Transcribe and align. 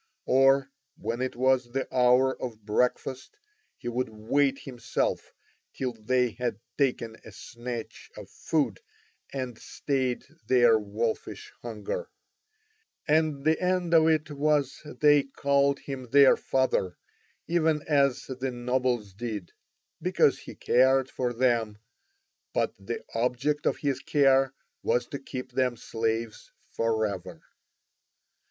Or 0.25 0.71
when 0.97 1.21
it 1.21 1.35
was 1.35 1.73
the 1.73 1.87
hour 1.95 2.35
of 2.41 2.65
breakfast 2.65 3.37
he 3.77 3.87
would 3.87 4.09
wait 4.09 4.57
himself 4.57 5.31
till 5.75 5.93
they 5.93 6.31
had 6.31 6.59
taken 6.75 7.17
a 7.23 7.31
snatch 7.31 8.09
of 8.17 8.27
food 8.27 8.79
and 9.31 9.59
stayed 9.59 10.25
their 10.47 10.79
wolfish 10.79 11.53
hunger; 11.61 12.09
and 13.07 13.45
the 13.45 13.61
end 13.61 13.93
of 13.93 14.07
it 14.07 14.31
was 14.31 14.81
they 15.01 15.21
called 15.21 15.77
him 15.81 16.09
their 16.09 16.35
father 16.35 16.97
even 17.47 17.83
as 17.87 18.25
the 18.25 18.49
nobles 18.49 19.13
did, 19.13 19.51
because 20.01 20.39
he 20.39 20.55
cared 20.55 21.11
for 21.11 21.31
them, 21.31 21.77
but 22.55 22.73
the 22.79 23.05
object 23.13 23.67
of 23.67 23.77
his 23.77 23.99
care 23.99 24.55
was 24.81 25.05
to 25.09 25.19
keep 25.19 25.51
them 25.51 25.77
slaves 25.77 26.51
for 26.71 27.05
ever. 27.05 27.43